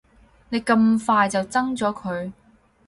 [0.49, 2.31] 你咁快就憎咗佢